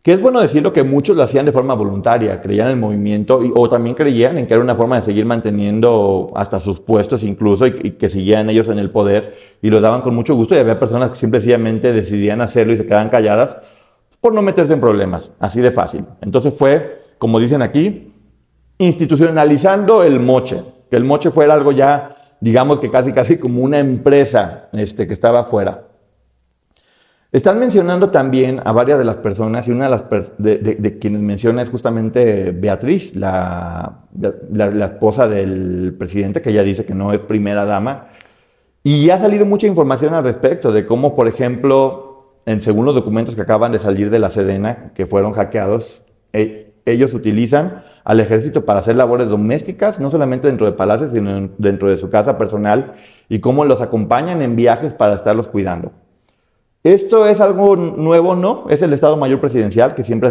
que 0.01 0.15
es 0.15 0.23
bueno 0.23 0.41
decirlo 0.41 0.73
que 0.73 0.83
muchos 0.83 1.15
lo 1.15 1.25
hacían 1.25 1.45
de 1.45 1.53
forma 1.53 1.75
voluntaria, 1.75 2.41
creían 2.41 2.69
en 2.69 2.73
el 2.73 2.81
movimiento 2.81 3.45
y, 3.45 3.53
o 3.55 3.69
también 3.69 3.95
creían 3.95 4.39
en 4.39 4.47
que 4.47 4.55
era 4.55 4.63
una 4.63 4.75
forma 4.75 4.97
de 4.97 5.03
seguir 5.03 5.27
manteniendo 5.27 6.33
hasta 6.37 6.59
sus 6.59 6.81
puestos 6.81 7.23
incluso 7.23 7.67
y, 7.67 7.79
y 7.83 7.91
que 7.93 8.09
siguieran 8.09 8.49
ellos 8.49 8.67
en 8.69 8.79
el 8.79 8.91
poder 8.91 9.37
y 9.61 9.69
lo 9.69 9.83
daban 9.83 10.01
con 10.01 10.15
mucho 10.15 10.35
gusto 10.35 10.55
y 10.55 10.59
había 10.59 10.79
personas 10.79 11.11
que 11.11 11.17
simplemente 11.17 11.93
decidían 11.93 12.41
hacerlo 12.41 12.73
y 12.73 12.79
se 12.79 12.87
quedaban 12.87 13.11
calladas 13.11 13.59
por 14.21 14.35
no 14.35 14.43
meterse 14.43 14.73
en 14.73 14.81
problemas, 14.81 15.31
así 15.39 15.61
de 15.61 15.71
fácil. 15.71 16.05
Entonces 16.21 16.57
fue, 16.57 17.03
como 17.19 17.39
dicen 17.39 17.63
aquí, 17.63 18.13
institucionalizando 18.79 20.03
el 20.03 20.21
moche, 20.21 20.63
que 20.91 20.97
el 20.97 21.05
moche 21.05 21.31
fuera 21.31 21.55
algo 21.55 21.73
ya, 21.73 22.37
digamos 22.41 22.81
que 22.81 22.91
casi 22.91 23.13
casi 23.13 23.39
como 23.39 23.63
una 23.63 23.79
empresa 23.79 24.69
este, 24.73 25.07
que 25.07 25.13
estaba 25.13 25.41
afuera. 25.41 25.85
Están 27.31 27.59
mencionando 27.59 28.09
también 28.09 28.63
a 28.65 28.73
varias 28.73 28.99
de 28.99 29.05
las 29.05 29.19
personas 29.19 29.69
y 29.69 29.71
una 29.71 29.85
de 29.85 29.91
las 29.91 30.05
de, 30.39 30.57
de, 30.59 30.75
de 30.77 30.99
quienes 30.99 31.21
menciona 31.21 31.61
es 31.61 31.69
justamente 31.69 32.53
Beatriz, 32.53 33.15
la, 33.15 33.99
la, 34.51 34.71
la, 34.71 34.87
esposa 34.87 35.29
del 35.29 35.95
presidente, 35.99 36.41
que 36.41 36.49
ella 36.49 36.63
dice 36.63 36.87
que 36.87 36.95
no 36.95 37.13
es 37.13 37.21
primera 37.21 37.67
dama. 37.67 38.07
Y 38.83 39.11
ha 39.11 39.19
salido 39.19 39.45
mucha 39.45 39.67
información 39.67 40.15
al 40.15 40.25
respecto 40.25 40.73
de 40.73 40.87
cómo, 40.87 41.15
por 41.15 41.29
ejemplo, 41.29 42.08
en 42.47 42.61
según 42.61 42.87
los 42.87 42.95
documentos 42.95 43.35
que 43.35 43.43
acaban 43.43 43.73
de 43.73 43.79
salir 43.79 44.11
de 44.11 44.19
la 44.19 44.31
Sedena, 44.31 44.93
que 44.95 45.07
fueron 45.07 45.33
hackeados, 45.33 46.03
e, 46.33 46.73
ellos 46.87 47.15
utilizan 47.15 47.85
al 48.05 48.21
ejército 48.21 48.65
para 48.65 48.81
hacer 48.81 48.97
labores 48.97 49.29
domésticas, 49.29 50.01
no 50.01 50.11
solamente 50.11 50.47
dentro 50.47 50.67
de 50.67 50.73
palacios, 50.73 51.13
sino 51.13 51.51
dentro 51.59 51.91
de 51.91 51.97
su 51.99 52.09
casa 52.09 52.39
personal, 52.39 52.95
y 53.29 53.41
cómo 53.41 53.65
los 53.65 53.83
acompañan 53.83 54.41
en 54.41 54.57
viajes 54.57 54.95
para 54.95 55.15
estarlos 55.15 55.49
cuidando. 55.49 55.93
Esto 56.85 57.27
es 57.27 57.41
algo 57.41 57.77
nuevo, 57.77 58.35
no, 58.35 58.67
es 58.71 58.81
el 58.83 58.93
Estado 58.93 59.17
Mayor 59.17 59.41
Presidencial 59.41 59.95
que 59.95 60.05
siempre, 60.05 60.31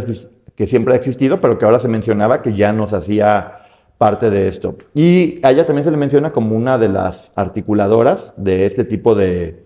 que 0.56 0.66
siempre 0.66 0.94
ha 0.94 0.98
existido, 0.98 1.40
pero 1.40 1.60
que 1.60 1.66
ahora 1.66 1.80
se 1.80 1.88
mencionaba 1.88 2.42
que 2.42 2.54
ya 2.54 2.74
nos 2.74 2.94
hacía 2.94 3.60
parte 3.98 4.30
de 4.30 4.48
esto. 4.48 4.76
Y 4.94 5.40
a 5.44 5.52
ella 5.52 5.66
también 5.66 5.86
se 5.86 5.92
le 5.92 5.98
menciona 5.98 6.32
como 6.32 6.56
una 6.56 6.78
de 6.78 6.90
las 6.90 7.32
articuladoras 7.36 8.34
de 8.38 8.66
este 8.66 8.86
tipo 8.86 9.14
de, 9.14 9.66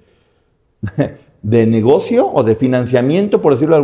de 1.41 1.65
negocio 1.65 2.27
o 2.31 2.43
de 2.43 2.55
financiamiento, 2.55 3.41
por 3.41 3.53
decirlo 3.53 3.83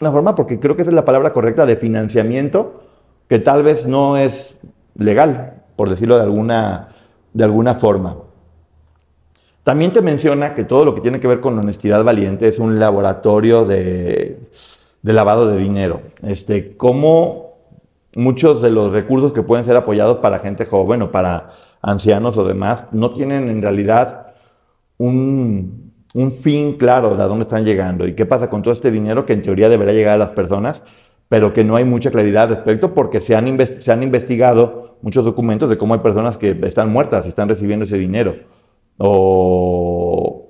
Una 0.00 0.10
forma, 0.10 0.34
porque 0.34 0.58
creo 0.58 0.74
que 0.74 0.82
esa 0.82 0.90
es 0.90 0.94
la 0.94 1.04
palabra 1.04 1.32
correcta, 1.32 1.66
de 1.66 1.76
financiamiento, 1.76 2.82
que 3.28 3.38
tal 3.38 3.62
vez 3.62 3.86
no 3.86 4.16
es 4.16 4.58
legal, 4.94 5.62
por 5.76 5.90
decirlo 5.90 6.16
de 6.16 6.24
alguna, 6.24 6.88
de 7.32 7.44
alguna 7.44 7.74
forma. 7.74 8.16
También 9.64 9.92
te 9.92 10.02
menciona 10.02 10.54
que 10.54 10.64
todo 10.64 10.84
lo 10.84 10.94
que 10.94 11.02
tiene 11.02 11.20
que 11.20 11.28
ver 11.28 11.40
con 11.40 11.58
honestidad 11.58 12.02
valiente 12.02 12.48
es 12.48 12.58
un 12.58 12.80
laboratorio 12.80 13.64
de, 13.64 14.40
de 15.02 15.12
lavado 15.12 15.46
de 15.46 15.58
dinero. 15.58 16.00
Este, 16.22 16.76
cómo 16.76 17.52
muchos 18.16 18.60
de 18.60 18.70
los 18.70 18.92
recursos 18.92 19.32
que 19.32 19.42
pueden 19.42 19.64
ser 19.64 19.76
apoyados 19.76 20.18
para 20.18 20.40
gente 20.40 20.66
joven 20.66 21.02
o 21.02 21.10
para 21.10 21.50
ancianos 21.80 22.36
o 22.38 22.44
demás 22.44 22.86
no 22.92 23.10
tienen 23.10 23.48
en 23.48 23.62
realidad 23.62 24.34
un, 24.98 25.91
un 26.14 26.30
fin 26.30 26.74
claro 26.76 27.16
de 27.16 27.24
dónde 27.24 27.42
están 27.42 27.64
llegando 27.64 28.06
y 28.06 28.14
qué 28.14 28.26
pasa 28.26 28.50
con 28.50 28.62
todo 28.62 28.72
este 28.72 28.90
dinero 28.90 29.24
que 29.24 29.32
en 29.32 29.42
teoría 29.42 29.68
debería 29.68 29.94
llegar 29.94 30.14
a 30.14 30.18
las 30.18 30.30
personas, 30.30 30.82
pero 31.28 31.52
que 31.52 31.64
no 31.64 31.76
hay 31.76 31.84
mucha 31.84 32.10
claridad 32.10 32.44
al 32.44 32.50
respecto 32.50 32.92
porque 32.92 33.20
se 33.20 33.34
han, 33.34 33.58
se 33.66 33.92
han 33.92 34.02
investigado 34.02 34.98
muchos 35.00 35.24
documentos 35.24 35.70
de 35.70 35.78
cómo 35.78 35.94
hay 35.94 36.00
personas 36.00 36.36
que 36.36 36.58
están 36.62 36.90
muertas 36.92 37.24
y 37.24 37.28
están 37.28 37.48
recibiendo 37.48 37.84
ese 37.84 37.96
dinero. 37.96 38.36
O, 38.98 40.48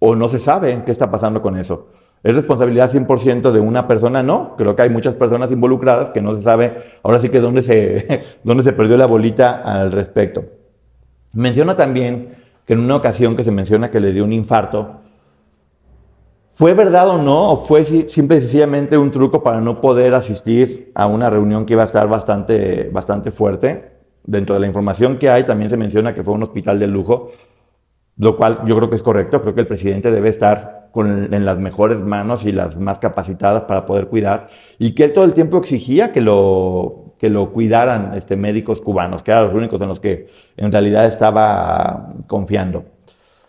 o 0.00 0.16
no 0.16 0.28
se 0.28 0.38
sabe 0.38 0.82
qué 0.84 0.92
está 0.92 1.10
pasando 1.10 1.40
con 1.40 1.56
eso. 1.56 1.88
¿Es 2.22 2.34
responsabilidad 2.34 2.90
100% 2.90 3.52
de 3.52 3.60
una 3.60 3.86
persona? 3.86 4.22
No, 4.22 4.56
creo 4.56 4.74
que 4.74 4.82
hay 4.82 4.90
muchas 4.90 5.14
personas 5.14 5.52
involucradas 5.52 6.10
que 6.10 6.20
no 6.20 6.34
se 6.34 6.42
sabe 6.42 6.76
ahora 7.04 7.20
sí 7.20 7.28
que 7.28 7.40
dónde 7.40 7.62
se, 7.62 8.24
dónde 8.44 8.64
se 8.64 8.72
perdió 8.72 8.96
la 8.96 9.06
bolita 9.06 9.62
al 9.62 9.92
respecto. 9.92 10.44
Menciona 11.32 11.76
también 11.76 12.45
que 12.66 12.74
en 12.74 12.80
una 12.80 12.96
ocasión 12.96 13.36
que 13.36 13.44
se 13.44 13.52
menciona 13.52 13.90
que 13.90 14.00
le 14.00 14.12
dio 14.12 14.24
un 14.24 14.32
infarto, 14.32 15.00
¿fue 16.50 16.74
verdad 16.74 17.08
o 17.08 17.22
no? 17.22 17.52
¿O 17.52 17.56
fue 17.56 17.84
simple 17.84 18.38
y 18.38 18.40
sencillamente 18.40 18.98
un 18.98 19.12
truco 19.12 19.42
para 19.42 19.60
no 19.60 19.80
poder 19.80 20.14
asistir 20.14 20.90
a 20.94 21.06
una 21.06 21.30
reunión 21.30 21.64
que 21.64 21.74
iba 21.74 21.84
a 21.84 21.86
estar 21.86 22.08
bastante, 22.08 22.90
bastante 22.92 23.30
fuerte? 23.30 23.92
Dentro 24.24 24.54
de 24.56 24.60
la 24.60 24.66
información 24.66 25.18
que 25.18 25.30
hay 25.30 25.44
también 25.44 25.70
se 25.70 25.76
menciona 25.76 26.12
que 26.12 26.24
fue 26.24 26.34
un 26.34 26.42
hospital 26.42 26.80
de 26.80 26.88
lujo, 26.88 27.30
lo 28.16 28.36
cual 28.36 28.60
yo 28.66 28.76
creo 28.76 28.90
que 28.90 28.96
es 28.96 29.02
correcto, 29.02 29.40
creo 29.40 29.54
que 29.54 29.60
el 29.60 29.66
presidente 29.68 30.10
debe 30.10 30.28
estar 30.28 30.90
en 30.96 31.44
las 31.44 31.58
mejores 31.58 32.00
manos 32.00 32.44
y 32.46 32.52
las 32.52 32.76
más 32.76 32.98
capacitadas 32.98 33.64
para 33.64 33.84
poder 33.84 34.08
cuidar, 34.08 34.48
y 34.78 34.94
que 34.94 35.04
él 35.04 35.12
todo 35.12 35.24
el 35.24 35.34
tiempo 35.34 35.58
exigía 35.58 36.10
que 36.10 36.22
lo, 36.22 37.05
que 37.18 37.30
lo 37.30 37.52
cuidaran 37.52 38.14
este, 38.14 38.36
médicos 38.36 38.80
cubanos, 38.80 39.22
que 39.22 39.30
eran 39.30 39.44
los 39.44 39.54
únicos 39.54 39.80
en 39.80 39.88
los 39.88 40.00
que 40.00 40.28
en 40.56 40.70
realidad 40.70 41.06
estaba 41.06 42.14
confiando. 42.26 42.84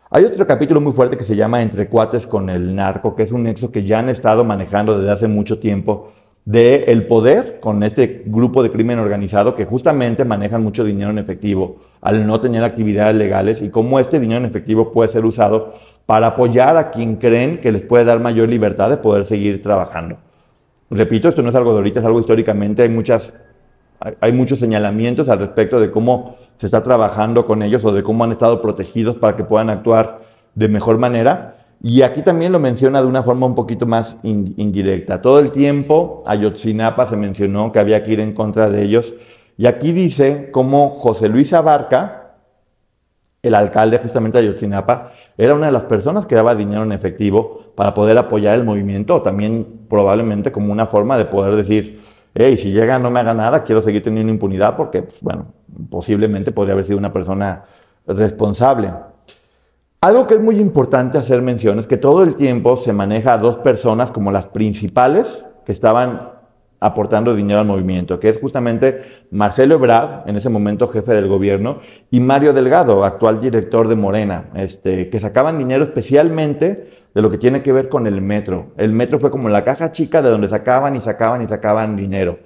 Hay 0.10 0.24
otro 0.24 0.48
capítulo 0.48 0.80
muy 0.80 0.94
fuerte 0.94 1.18
que 1.18 1.26
se 1.26 1.36
llama 1.36 1.62
Entre 1.62 1.90
cuates 1.90 2.28
con 2.28 2.50
el 2.50 2.74
narco, 2.74 3.16
que 3.16 3.24
es 3.24 3.32
un 3.32 3.44
nexo 3.44 3.72
que 3.72 3.84
ya 3.84 4.00
han 4.00 4.08
estado 4.08 4.46
manejando 4.46 4.98
desde 4.98 5.12
hace 5.12 5.28
mucho 5.28 5.60
tiempo 5.60 6.14
de 6.46 6.86
el 6.88 7.08
poder 7.08 7.60
con 7.60 7.84
este 7.84 8.24
grupo 8.26 8.64
de 8.64 8.72
crimen 8.72 9.00
organizado 9.00 9.54
que 9.54 9.66
justamente 9.66 10.24
manejan 10.24 10.64
mucho 10.64 10.86
dinero 10.86 11.12
en 11.12 11.18
efectivo 11.18 11.80
al 12.00 12.26
no 12.26 12.40
tener 12.40 12.64
actividades 12.64 13.16
legales 13.18 13.62
y 13.62 13.70
cómo 13.70 14.00
este 14.00 14.18
dinero 14.18 14.40
en 14.40 14.46
efectivo 14.46 14.94
puede 14.94 15.12
ser 15.12 15.26
usado 15.26 15.74
para 16.06 16.28
apoyar 16.28 16.78
a 16.78 16.90
quien 16.90 17.18
creen 17.18 17.60
que 17.60 17.74
les 17.74 17.84
puede 17.84 18.06
dar 18.06 18.22
mayor 18.22 18.48
libertad 18.48 18.90
de 18.90 18.96
poder 18.96 19.26
seguir 19.26 19.62
trabajando. 19.62 20.20
Repito, 20.90 21.28
esto 21.28 21.42
no 21.42 21.50
es 21.50 21.56
algo 21.56 21.72
de 21.72 21.80
ahorita, 21.80 22.00
es 22.00 22.06
algo 22.06 22.22
históricamente, 22.22 22.82
hay 22.82 22.90
muchas 22.90 23.34
hay 24.00 24.32
muchos 24.32 24.60
señalamientos 24.60 25.30
al 25.30 25.39
respecto 25.39 25.80
de 25.80 25.92
cómo 25.92 26.36
se 26.58 26.68
está 26.68 26.84
trabajando 26.84 27.46
con 27.46 27.62
ellos 27.62 27.84
o 27.86 27.92
de 27.92 28.04
cómo 28.04 28.24
han 28.24 28.32
estado 28.32 28.62
protegidos 28.62 29.16
para 29.16 29.36
que 29.36 29.44
puedan 29.44 29.70
actuar 29.70 30.22
de 30.56 30.68
mejor 30.68 30.98
manera. 30.98 31.56
Y 31.82 32.01
aquí 32.01 32.24
también 32.24 32.51
lo 32.51 32.60
menciona 32.60 33.01
de 33.01 33.08
una 33.08 33.22
forma 33.22 33.46
un 33.46 33.56
poquito 33.56 33.86
más 33.86 34.18
indirecta. 34.24 35.22
Todo 35.22 35.39
el 35.39 35.51
tiempo 35.51 36.24
Ayotzinapa 36.25 37.06
se 37.06 37.16
mencionó 37.16 37.72
que 37.72 37.80
había 37.80 38.04
que 38.04 38.13
ir 38.13 38.20
en 38.20 38.34
contra 38.34 38.70
de 38.70 38.82
ellos. 38.82 39.13
Y 39.58 39.68
aquí 39.68 39.92
dice 39.92 40.50
cómo 40.51 40.89
José 40.89 41.30
Luis 41.30 41.54
Abarca, 41.54 42.36
el 43.44 43.54
alcalde 43.54 44.00
justamente 44.00 44.39
de 44.39 44.48
Ayotzinapa, 44.48 45.12
era 45.38 45.54
una 45.54 45.68
de 45.68 45.72
las 45.72 45.84
personas 45.84 46.25
que 46.25 46.34
daba 46.34 46.56
dinero 46.56 46.82
en 46.84 46.92
efectivo 46.92 47.62
para 47.75 47.94
poder 47.94 48.18
apoyar 48.18 48.56
el 48.56 48.63
movimiento, 48.63 49.22
también 49.22 49.86
probablemente 49.88 50.51
como 50.51 50.72
una 50.72 50.88
forma 50.88 51.16
de 51.18 51.25
poder 51.25 51.56
decir, 51.56 52.01
hey, 52.38 52.56
si 52.58 52.72
llega 52.72 53.00
no 53.00 53.10
me 53.10 53.20
haga 53.20 53.34
nada, 53.34 53.63
quiero 53.63 53.82
seguir 53.82 54.03
teniendo 54.03 54.32
impunidad 54.32 54.75
porque, 54.75 55.01
pues, 55.03 55.22
bueno, 55.22 55.48
posiblemente 55.89 56.51
podría 56.51 56.74
haber 56.74 56.86
sido 56.86 57.00
una 57.00 57.12
persona 57.12 57.63
responsable. 58.06 58.94
Algo 60.00 60.27
que 60.27 60.36
es 60.36 60.41
muy 60.41 60.60
importante 60.60 61.17
hacer 61.17 61.41
mención 61.41 61.79
es 61.79 61.88
que 61.88 61.98
todo 61.98 62.24
el 62.24 62.36
tiempo 62.36 62.77
se 62.77 62.94
maneja 62.94 63.34
a 63.34 63.38
dos 63.39 63.58
personas 63.58 64.12
como 64.12 64.32
las 64.32 64.46
principales 64.46 65.46
que 65.65 65.72
estaban 65.72 66.37
aportando 66.80 67.34
dinero 67.36 67.60
al 67.60 67.66
movimiento, 67.66 68.20
que 68.20 68.30
es 68.30 68.40
justamente 68.40 69.00
Marcelo 69.32 69.76
Ebrard, 69.76 70.30
en 70.30 70.36
ese 70.36 70.50
momento 70.50 70.88
jefe 70.88 71.14
del 71.14 71.28
gobierno, 71.28 71.80
y 72.12 72.20
Mario 72.20 72.54
Delgado, 72.54 73.04
actual 73.04 73.42
director 73.42 73.88
de 73.88 73.96
Morena, 73.96 74.50
este, 74.54 75.10
que 75.10 75.20
sacaban 75.20 75.58
dinero 75.58 75.84
especialmente 75.84 76.90
de 77.14 77.22
lo 77.22 77.32
que 77.32 77.38
tiene 77.38 77.64
que 77.64 77.72
ver 77.72 77.90
con 77.90 78.06
el 78.06 78.22
metro. 78.22 78.68
El 78.78 78.92
metro 78.92 79.18
fue 79.18 79.32
como 79.32 79.50
la 79.50 79.64
caja 79.64 79.92
chica 79.92 80.22
de 80.22 80.30
donde 80.30 80.50
sacaban 80.50 80.96
y 80.96 81.02
sacaban 81.02 81.42
y 81.42 81.48
sacaban 81.48 81.96
dinero. 81.96 82.40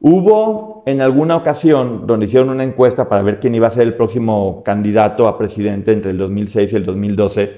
Hubo 0.00 0.82
en 0.86 1.00
alguna 1.00 1.34
ocasión 1.34 2.06
donde 2.06 2.26
hicieron 2.26 2.50
una 2.50 2.62
encuesta 2.62 3.08
para 3.08 3.22
ver 3.22 3.40
quién 3.40 3.54
iba 3.54 3.68
a 3.68 3.70
ser 3.70 3.84
el 3.84 3.94
próximo 3.94 4.62
candidato 4.62 5.26
a 5.26 5.38
presidente 5.38 5.92
entre 5.92 6.10
el 6.10 6.18
2006 6.18 6.72
y 6.72 6.76
el 6.76 6.84
2012, 6.84 7.52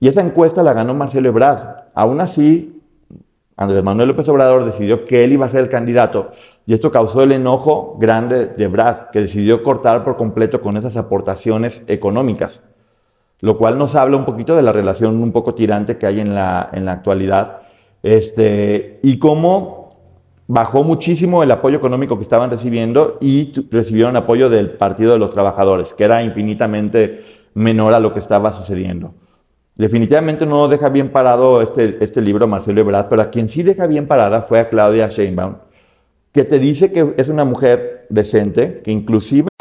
y 0.00 0.08
esa 0.08 0.20
encuesta 0.20 0.62
la 0.62 0.72
ganó 0.72 0.92
Marcelo 0.92 1.28
Ebrard. 1.28 1.84
Aún 1.94 2.20
así, 2.20 2.73
Andrés 3.56 3.84
Manuel 3.84 4.08
López 4.08 4.28
Obrador 4.28 4.64
decidió 4.64 5.04
que 5.04 5.22
él 5.22 5.32
iba 5.32 5.46
a 5.46 5.48
ser 5.48 5.62
el 5.62 5.68
candidato 5.68 6.30
y 6.66 6.74
esto 6.74 6.90
causó 6.90 7.22
el 7.22 7.32
enojo 7.32 7.96
grande 8.00 8.46
de 8.46 8.66
Brad, 8.66 9.10
que 9.12 9.20
decidió 9.20 9.62
cortar 9.62 10.02
por 10.02 10.16
completo 10.16 10.60
con 10.60 10.76
esas 10.76 10.96
aportaciones 10.96 11.82
económicas, 11.86 12.62
lo 13.40 13.56
cual 13.56 13.78
nos 13.78 13.94
habla 13.94 14.16
un 14.16 14.24
poquito 14.24 14.56
de 14.56 14.62
la 14.62 14.72
relación 14.72 15.22
un 15.22 15.30
poco 15.30 15.54
tirante 15.54 15.98
que 15.98 16.06
hay 16.06 16.20
en 16.20 16.34
la, 16.34 16.68
en 16.72 16.84
la 16.84 16.92
actualidad 16.92 17.62
este, 18.02 18.98
y 19.02 19.18
cómo 19.18 19.84
bajó 20.46 20.84
muchísimo 20.84 21.42
el 21.42 21.50
apoyo 21.50 21.78
económico 21.78 22.16
que 22.16 22.22
estaban 22.22 22.50
recibiendo 22.50 23.18
y 23.20 23.52
recibieron 23.70 24.16
apoyo 24.16 24.50
del 24.50 24.70
Partido 24.70 25.12
de 25.12 25.18
los 25.18 25.30
Trabajadores, 25.30 25.94
que 25.94 26.04
era 26.04 26.22
infinitamente 26.22 27.22
menor 27.54 27.94
a 27.94 28.00
lo 28.00 28.12
que 28.12 28.18
estaba 28.18 28.52
sucediendo. 28.52 29.14
Definitivamente 29.76 30.46
no 30.46 30.68
deja 30.68 30.88
bien 30.88 31.10
parado 31.10 31.60
este, 31.60 32.02
este 32.02 32.20
libro 32.20 32.46
Marcelo 32.46 32.80
Ebrard, 32.80 33.08
pero 33.08 33.22
a 33.22 33.30
quien 33.30 33.48
sí 33.48 33.62
deja 33.62 33.86
bien 33.86 34.06
parada 34.06 34.42
fue 34.42 34.60
a 34.60 34.68
Claudia 34.68 35.08
Sheinbaum, 35.08 35.56
que 36.32 36.44
te 36.44 36.60
dice 36.60 36.92
que 36.92 37.14
es 37.16 37.28
una 37.28 37.44
mujer 37.44 38.06
decente, 38.08 38.82
que 38.84 38.92
inclusive 38.92 39.48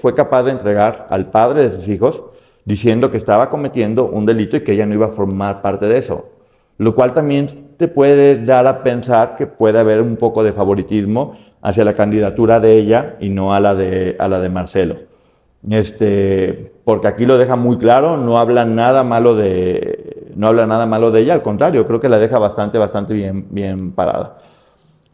fue 0.00 0.14
capaz 0.14 0.44
de 0.44 0.52
entregar 0.52 1.08
al 1.10 1.30
padre 1.30 1.68
de 1.68 1.72
sus 1.74 1.88
hijos 1.88 2.22
diciendo 2.64 3.10
que 3.10 3.16
estaba 3.16 3.50
cometiendo 3.50 4.06
un 4.06 4.24
delito 4.24 4.56
y 4.56 4.60
que 4.60 4.72
ella 4.72 4.86
no 4.86 4.94
iba 4.94 5.06
a 5.06 5.10
formar 5.10 5.62
parte 5.62 5.86
de 5.86 5.98
eso. 5.98 6.28
Lo 6.78 6.94
cual 6.94 7.12
también 7.12 7.74
te 7.76 7.88
puede 7.88 8.44
dar 8.44 8.68
a 8.68 8.84
pensar 8.84 9.34
que 9.34 9.48
puede 9.48 9.80
haber 9.80 10.00
un 10.00 10.16
poco 10.16 10.44
de 10.44 10.52
favoritismo 10.52 11.36
hacia 11.60 11.84
la 11.84 11.94
candidatura 11.94 12.60
de 12.60 12.78
ella 12.78 13.16
y 13.18 13.30
no 13.30 13.52
a 13.52 13.58
la 13.58 13.74
de, 13.74 14.14
a 14.18 14.28
la 14.28 14.38
de 14.38 14.48
Marcelo. 14.48 14.96
Este, 15.68 16.72
porque 16.84 17.08
aquí 17.08 17.26
lo 17.26 17.36
deja 17.36 17.56
muy 17.56 17.76
claro, 17.76 18.16
no 18.16 18.38
habla 18.38 18.64
nada 18.64 19.02
malo 19.02 19.34
de, 19.34 20.30
no 20.36 20.46
habla 20.46 20.66
nada 20.66 20.86
malo 20.86 21.10
de 21.10 21.22
ella, 21.22 21.34
al 21.34 21.42
contrario, 21.42 21.84
creo 21.86 21.98
que 21.98 22.08
la 22.08 22.18
deja 22.18 22.38
bastante, 22.38 22.78
bastante 22.78 23.12
bien, 23.12 23.46
bien 23.50 23.92
parada. 23.92 24.38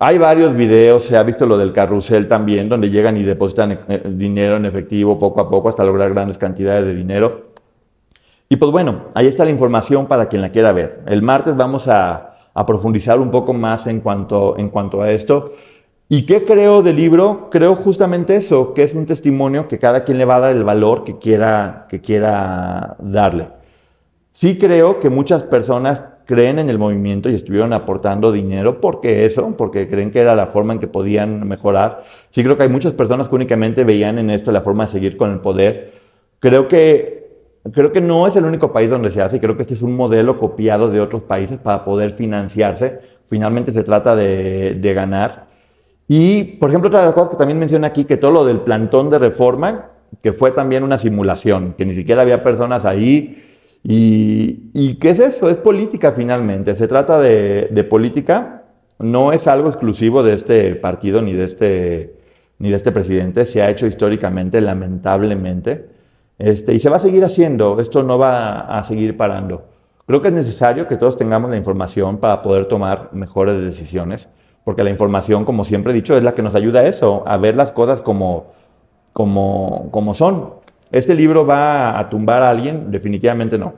Hay 0.02 0.16
varios 0.16 0.54
videos, 0.54 1.04
se 1.04 1.14
ha 1.19 1.23
visto 1.23 1.45
lo 1.45 1.59
del 1.59 1.75
carrusel 1.75 2.26
también, 2.26 2.71
donde 2.71 2.88
llegan 2.88 3.19
y 3.19 3.23
depositan 3.23 3.80
eh, 3.87 4.02
dinero 4.07 4.57
en 4.57 4.64
efectivo 4.64 5.19
poco 5.19 5.42
a 5.42 5.50
poco 5.50 5.69
hasta 5.69 5.85
lograr 5.85 6.14
grandes 6.14 6.38
cantidades 6.38 6.87
de 6.87 6.95
dinero. 6.95 7.50
Y 8.49 8.57
pues 8.57 8.73
bueno, 8.73 9.09
ahí 9.12 9.26
está 9.26 9.45
la 9.45 9.50
información 9.50 10.07
para 10.07 10.26
quien 10.26 10.40
la 10.40 10.49
quiera 10.49 10.73
ver. 10.73 11.02
El 11.04 11.21
martes 11.21 11.54
vamos 11.54 11.87
a, 11.87 12.28
profundizar 12.66 13.21
un 13.21 13.30
poco 13.30 13.52
más 13.52 13.87
en 13.87 14.00
cuanto, 14.00 14.57
en 14.57 14.71
cuanto 14.71 15.02
a 15.02 15.11
esto. 15.11 15.52
¿Y 16.09 16.25
qué 16.25 16.47
creo 16.47 16.83
del 16.83 16.97
libro? 16.97 17.49
Creo 17.50 17.75
justamente 17.75 18.37
eso, 18.37 18.73
que 18.73 18.85
es 18.85 18.95
un 18.95 19.04
testimonio 19.04 19.69
que 19.69 19.78
cada 19.78 20.02
quien 20.02 20.16
le 20.16 20.25
va 20.25 20.37
a 20.37 20.40
dar 20.40 20.57
el 20.57 20.64
valor 20.64 21.04
que 21.04 21.19
quiera, 21.19 21.87
que 21.90 22.00
quiera 22.00 22.97
darle. 23.00 23.49
Sí 24.33 24.57
creo 24.57 24.99
que 24.99 25.11
muchas 25.11 25.45
personas 25.45 26.02
creen 26.30 26.60
en 26.60 26.70
el 26.70 26.78
movimiento 26.78 27.28
y 27.28 27.34
estuvieron 27.34 27.72
aportando 27.72 28.30
dinero 28.30 28.80
porque 28.80 29.26
eso, 29.26 29.52
porque 29.58 29.88
creen 29.88 30.12
que 30.12 30.20
era 30.20 30.37
la 30.37 30.46
forma 30.46 30.72
en 30.72 30.78
que 30.78 30.87
podían 30.87 31.49
mejorar. 31.49 32.04
Sí 32.30 32.44
creo 32.44 32.56
que 32.56 32.62
hay 32.62 32.68
muchas 32.68 32.92
personas 32.92 33.28
que 33.28 33.34
únicamente 33.34 33.82
veían 33.82 34.16
en 34.20 34.30
esto 34.30 34.52
la 34.52 34.60
forma 34.60 34.87
de 34.87 34.92
seguir 34.92 35.16
con 35.16 35.32
el 35.32 35.40
poder. 35.40 35.92
Creo 36.38 36.68
que, 36.68 37.32
creo 37.72 37.90
que 37.90 38.00
no 38.00 38.28
es 38.28 38.37
el 38.37 38.44
único 38.44 38.72
país 38.72 38.88
donde 38.88 39.10
se 39.10 39.20
hace 39.20 39.38
y 39.38 39.40
creo 39.40 39.56
que 39.56 39.62
este 39.62 39.75
es 39.75 39.82
un 39.82 39.96
modelo 39.96 40.38
copiado 40.38 40.88
de 40.88 41.00
otros 41.00 41.22
países 41.22 41.58
para 41.58 41.82
poder 41.82 42.10
financiarse. 42.10 43.00
Finalmente 43.26 43.72
se 43.72 43.82
trata 43.82 44.14
de, 44.14 44.75
de 44.75 44.94
ganar. 44.94 45.49
Y, 46.06 46.44
por 46.44 46.70
ejemplo, 46.70 46.87
otra 46.90 47.00
de 47.00 47.06
las 47.06 47.14
cosas 47.14 47.30
que 47.30 47.37
también 47.38 47.58
menciona 47.58 47.88
aquí, 47.88 48.04
que 48.04 48.16
todo 48.16 48.30
lo 48.30 48.44
del 48.44 48.60
plantón 48.60 49.10
de 49.10 49.18
reforma, 49.18 49.87
que 50.22 50.32
fue 50.32 50.52
también 50.52 50.84
una 50.84 50.96
simulación, 50.96 51.75
que 51.76 51.84
ni 51.84 51.92
siquiera 51.92 52.22
había 52.22 52.44
personas 52.44 52.84
ahí, 52.84 53.50
¿Y, 53.82 54.94
qué 55.00 55.10
es 55.10 55.20
eso? 55.20 55.49
Es 55.49 55.56
política 55.58 56.12
finalmente. 56.12 56.75
Se 56.75 56.87
trata 56.87 57.20
de, 57.20 57.87
política, 57.88 58.64
no 58.99 59.32
es 59.32 59.46
algo 59.49 59.68
exclusivo 59.68 60.22
de 60.22 60.34
este 60.34 60.75
partido 60.75 61.22
ni 61.22 61.32
de 61.32 61.44
este, 61.44 62.16
ni 62.58 62.70
de 62.70 62.76
este 62.76 62.92
presidente. 62.92 63.44
Se 63.46 63.62
ha 63.62 63.70
hecho 63.70 63.87
históricamente, 63.87 64.60
lamentablemente. 64.60 65.88
Este, 66.38 66.75
y 66.75 66.80
se 66.80 66.90
va 66.90 66.96
a 66.96 67.00
seguir 67.00 67.25
haciendo. 67.25 67.80
Esto 67.80 68.02
no 68.02 68.18
va 68.18 68.60
a 68.60 68.82
seguir 68.84 69.16
parando. 69.16 69.64
Creo 70.06 70.20
que 70.22 70.28
es 70.28 70.34
necesario 70.34 70.88
que 70.88 70.96
todos 70.96 71.16
tengamos 71.16 71.50
la 71.50 71.56
información 71.56 72.18
para 72.18 72.42
poder 72.42 72.66
tomar 72.66 73.10
mejores 73.12 73.62
decisiones, 73.62 74.28
porque 74.64 74.82
la 74.82 74.90
información, 74.90 75.44
como 75.44 75.62
siempre 75.62 75.92
he 75.92 75.94
dicho, 75.94 76.16
es 76.16 76.25
la 76.25 76.34
que 76.34 76.42
nos 76.42 76.56
ayuda 76.56 76.80
a 76.80 76.87
eso, 76.87 77.22
a 77.26 77.37
ver 77.37 77.54
las 77.54 77.70
cosas 77.70 78.02
como, 78.02 78.46
como, 79.12 79.88
como 79.92 80.14
son. 80.14 80.54
¿Este 80.92 81.14
libro 81.14 81.47
va 81.47 81.99
a 81.99 82.09
tumbar 82.09 82.42
a 82.42 82.50
alguien? 82.50 82.90
Definitivamente 82.90 83.56
no. 83.56 83.75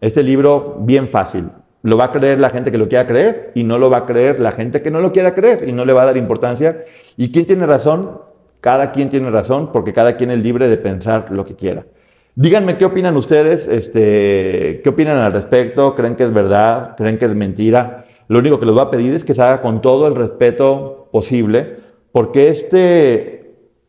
Este 0.00 0.22
libro, 0.22 0.78
bien 0.80 1.06
fácil. 1.06 1.50
Lo 1.82 1.96
va 1.96 2.06
a 2.06 2.12
creer 2.12 2.40
la 2.40 2.50
gente 2.50 2.72
que 2.72 2.78
lo 2.78 2.88
quiera 2.88 3.06
creer 3.06 3.52
y 3.54 3.62
no 3.62 3.78
lo 3.78 3.90
va 3.90 3.98
a 3.98 4.06
creer 4.06 4.40
la 4.40 4.52
gente 4.52 4.82
que 4.82 4.90
no 4.90 5.00
lo 5.00 5.12
quiera 5.12 5.34
creer 5.34 5.68
y 5.68 5.72
no 5.72 5.84
le 5.84 5.92
va 5.92 6.02
a 6.02 6.06
dar 6.06 6.16
importancia. 6.16 6.84
¿Y 7.16 7.30
quién 7.30 7.46
tiene 7.46 7.66
razón? 7.66 8.22
Cada 8.60 8.90
quien 8.90 9.08
tiene 9.08 9.30
razón 9.30 9.70
porque 9.72 9.92
cada 9.92 10.16
quien 10.16 10.30
es 10.30 10.42
libre 10.42 10.68
de 10.68 10.76
pensar 10.78 11.30
lo 11.30 11.44
que 11.44 11.54
quiera. 11.54 11.84
Díganme 12.34 12.76
qué 12.76 12.84
opinan 12.84 13.16
ustedes, 13.16 13.66
este, 13.68 14.80
qué 14.82 14.88
opinan 14.90 15.16
al 15.18 15.32
respecto, 15.32 15.94
creen 15.94 16.16
que 16.16 16.24
es 16.24 16.32
verdad, 16.34 16.96
creen 16.96 17.18
que 17.18 17.24
es 17.26 17.34
mentira. 17.34 18.04
Lo 18.28 18.40
único 18.40 18.58
que 18.58 18.66
les 18.66 18.74
voy 18.74 18.82
a 18.82 18.90
pedir 18.90 19.14
es 19.14 19.24
que 19.24 19.34
se 19.34 19.42
haga 19.42 19.60
con 19.60 19.80
todo 19.80 20.06
el 20.06 20.14
respeto 20.14 21.08
posible, 21.12 21.76
porque 22.12 22.48
este, 22.48 23.35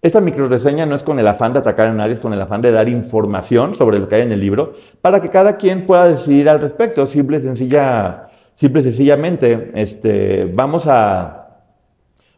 esta 0.02 0.22
microreseña 0.22 0.86
no 0.86 0.96
es 0.96 1.02
con 1.02 1.20
el 1.20 1.28
afán 1.28 1.54
de 1.54 1.60
atacar 1.60 1.88
a 1.88 1.94
nadie, 1.94 2.14
es 2.14 2.20
con 2.20 2.32
el 2.32 2.42
afán 2.42 2.62
de 2.62 2.72
dar 2.72 2.88
información 2.88 3.74
sobre 3.74 3.98
lo 3.98 4.08
que 4.08 4.16
hay 4.16 4.22
en 4.22 4.32
el 4.32 4.40
libro 4.40 4.74
para 5.02 5.22
que 5.22 5.30
cada 5.30 5.58
quien 5.58 5.86
pueda 5.86 6.08
decidir 6.08 6.50
al 6.50 6.60
respecto, 6.60 7.08
simple 7.08 7.42
sencilla, 7.42 8.28
simple 8.56 8.84
sencillamente. 8.84 9.72
Este, 9.74 10.52
vamos 10.54 10.86
a, 10.88 11.64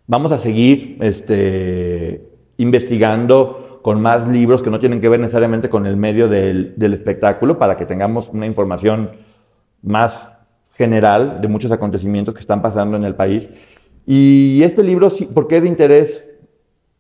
vamos 0.08 0.32
a 0.32 0.38
seguir 0.38 0.98
este, 1.02 2.24
investigando 2.58 3.80
con 3.82 4.02
más 4.02 4.30
libros 4.30 4.62
que 4.62 4.70
no 4.70 4.80
tienen 4.80 5.02
que 5.02 5.10
ver 5.10 5.20
necesariamente 5.20 5.70
con 5.70 5.86
el 5.86 5.98
medio 5.98 6.30
del, 6.30 6.74
del 6.78 6.94
espectáculo 6.94 7.58
para 7.58 7.76
que 7.76 7.86
tengamos 7.86 8.30
una 8.30 8.46
información 8.46 9.12
más 9.82 10.32
general 10.76 11.42
de 11.42 11.48
muchos 11.50 11.74
acontecimientos 11.74 12.34
que 12.34 12.40
están 12.40 12.62
pasando 12.62 12.96
en 12.96 13.04
el 13.04 13.16
país. 13.16 13.50
Y 14.06 14.62
este 14.64 14.82
libro, 14.82 15.10
¿por 15.34 15.48
qué 15.48 15.58
es 15.58 15.64
de 15.64 15.70
interés 15.70 16.29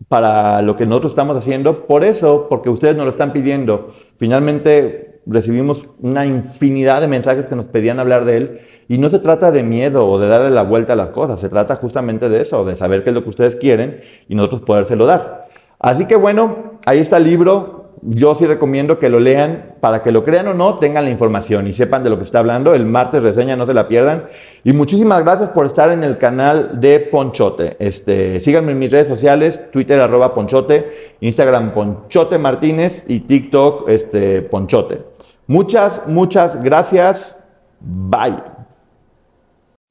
para 0.07 0.61
lo 0.61 0.75
que 0.75 0.85
nosotros 0.85 1.11
estamos 1.11 1.37
haciendo, 1.37 1.85
por 1.85 2.03
eso, 2.03 2.47
porque 2.49 2.69
ustedes 2.69 2.95
nos 2.95 3.05
lo 3.05 3.11
están 3.11 3.33
pidiendo. 3.33 3.91
Finalmente 4.15 5.21
recibimos 5.25 5.87
una 5.99 6.25
infinidad 6.25 7.01
de 7.01 7.07
mensajes 7.07 7.45
que 7.45 7.55
nos 7.55 7.65
pedían 7.65 7.99
hablar 7.99 8.25
de 8.25 8.37
él 8.37 8.61
y 8.87 8.97
no 8.97 9.09
se 9.09 9.19
trata 9.19 9.51
de 9.51 9.61
miedo 9.61 10.07
o 10.07 10.19
de 10.19 10.27
darle 10.27 10.49
la 10.49 10.63
vuelta 10.63 10.93
a 10.93 10.95
las 10.95 11.11
cosas, 11.11 11.39
se 11.39 11.49
trata 11.49 11.75
justamente 11.75 12.29
de 12.29 12.41
eso, 12.41 12.65
de 12.65 12.75
saber 12.75 13.03
qué 13.03 13.11
es 13.11 13.15
lo 13.15 13.23
que 13.23 13.29
ustedes 13.29 13.55
quieren 13.55 14.01
y 14.27 14.35
nosotros 14.35 14.61
podérselo 14.61 15.05
dar. 15.05 15.47
Así 15.79 16.05
que 16.05 16.15
bueno, 16.15 16.79
ahí 16.85 16.99
está 16.99 17.17
el 17.17 17.25
libro, 17.25 17.78
yo 18.01 18.35
sí 18.35 18.45
recomiendo 18.45 18.99
que 18.99 19.09
lo 19.09 19.19
lean 19.19 19.75
para 19.81 20.01
que 20.01 20.11
lo 20.11 20.23
crean 20.23 20.47
o 20.47 20.53
no, 20.53 20.75
tengan 20.75 21.05
la 21.05 21.11
información 21.11 21.67
y 21.67 21.73
sepan 21.73 22.03
de 22.03 22.09
lo 22.09 22.17
que 22.17 22.23
está 22.23 22.39
hablando. 22.39 22.73
El 22.73 22.85
martes 22.85 23.23
reseña, 23.23 23.55
no 23.55 23.65
se 23.65 23.73
la 23.73 23.87
pierdan. 23.87 24.25
Y 24.63 24.73
muchísimas 24.73 25.23
gracias 25.23 25.49
por 25.49 25.65
estar 25.65 25.91
en 25.91 26.03
el 26.03 26.17
canal 26.17 26.79
de 26.79 26.99
Ponchote. 26.99 27.75
Este, 27.79 28.39
síganme 28.39 28.71
en 28.71 28.79
mis 28.79 28.91
redes 28.91 29.07
sociales, 29.07 29.59
Twitter 29.71 29.99
arroba 29.99 30.33
Ponchote, 30.33 31.15
Instagram 31.19 31.73
Ponchote 31.73 32.37
Martínez 32.37 33.05
y 33.07 33.21
TikTok 33.21 33.89
este, 33.89 34.41
Ponchote. 34.43 35.03
Muchas, 35.47 36.01
muchas 36.05 36.61
gracias. 36.63 37.35
Bye. 37.81 38.58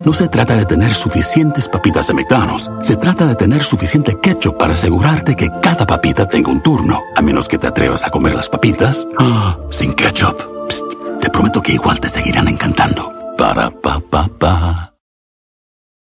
No 0.04 0.12
se 0.12 0.28
trata 0.28 0.54
de 0.54 0.64
tener 0.64 0.94
suficientes 0.94 1.68
papitas 1.68 2.06
de 2.06 2.14
McDonald's. 2.14 2.70
Se 2.84 2.96
trata 2.96 3.26
de 3.26 3.34
tener 3.34 3.64
suficiente 3.64 4.16
ketchup 4.20 4.56
para 4.56 4.74
asegurarte 4.74 5.34
que 5.34 5.50
cada 5.60 5.84
papita 5.86 6.28
tenga 6.28 6.52
un 6.52 6.62
turno. 6.62 7.02
A 7.16 7.20
menos 7.20 7.48
que 7.48 7.58
te 7.58 7.66
atrevas 7.66 8.04
a 8.04 8.10
comer 8.10 8.36
las 8.36 8.48
papitas 8.48 9.08
ah, 9.18 9.58
sin 9.70 9.94
ketchup. 9.94 10.40
te 11.20 11.30
prometo 11.30 11.60
que 11.60 11.72
igual 11.72 11.98
te 11.98 12.08
seguirán 12.08 12.46
encantando. 12.46 13.12
Para 13.36 13.72
pa 13.72 13.98
pa 13.98 14.28
pa. 14.28 14.87